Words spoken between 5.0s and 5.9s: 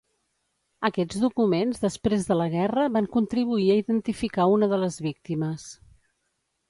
víctimes.